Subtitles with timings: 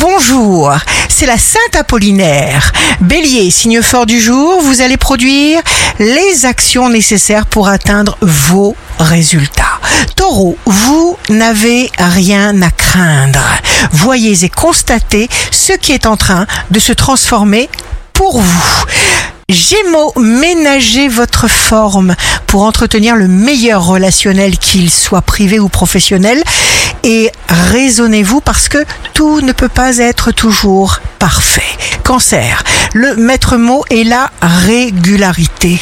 [0.00, 0.72] Bonjour,
[1.10, 2.72] c'est la Sainte Apollinaire.
[3.02, 5.60] Bélier, signe fort du jour, vous allez produire
[5.98, 9.78] les actions nécessaires pour atteindre vos résultats.
[10.16, 13.44] Taureau, vous n'avez rien à craindre.
[13.92, 17.68] Voyez et constatez ce qui est en train de se transformer
[18.14, 18.84] pour vous.
[19.70, 22.16] Gémeaux, ménagez votre forme
[22.48, 26.42] pour entretenir le meilleur relationnel, qu'il soit privé ou professionnel,
[27.04, 28.84] et raisonnez-vous parce que
[29.14, 31.62] tout ne peut pas être toujours parfait.
[32.02, 35.78] Cancer, le maître mot est la régularité.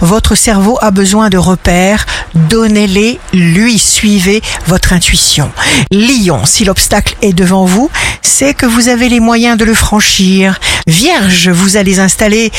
[0.00, 5.50] Votre cerveau a besoin de repères, donnez-les, lui, suivez votre intuition.
[5.90, 7.90] Lion, si l'obstacle est devant vous,
[8.20, 10.60] c'est que vous avez les moyens de le franchir.
[10.88, 12.50] Vierge, vous allez installer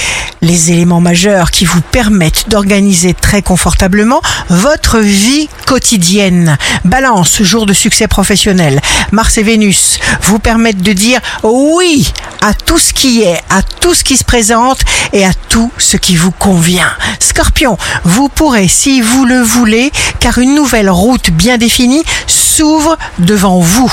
[0.41, 6.57] les éléments majeurs qui vous permettent d'organiser très confortablement votre vie quotidienne.
[6.85, 8.79] Balance, jour de succès professionnel.
[9.11, 13.93] Mars et Vénus vous permettent de dire oui à tout ce qui est, à tout
[13.93, 14.79] ce qui se présente
[15.11, 16.91] et à tout ce qui vous convient.
[17.19, 23.59] Scorpion, vous pourrez, si vous le voulez, car une nouvelle route bien définie s'ouvre devant
[23.59, 23.91] vous.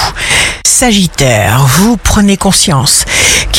[0.65, 3.05] Sagittaire, vous prenez conscience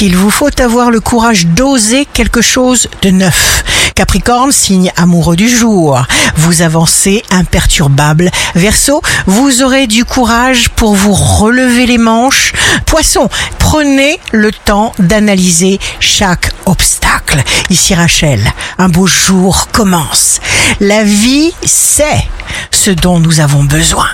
[0.02, 3.64] qu'il vous faut avoir le courage d'oser quelque chose de neuf.
[3.94, 6.02] Capricorne, signe amoureux du jour,
[6.38, 8.32] vous avancez imperturbable.
[8.56, 12.54] Verseau, vous aurez du courage pour vous relever les manches.
[12.88, 17.44] Poisson, prenez le temps d'analyser chaque obstacle.
[17.70, 18.42] Ici Rachel,
[18.80, 20.40] un beau jour commence.
[20.80, 22.28] La vie, c'est
[22.72, 24.08] ce dont nous avons besoin.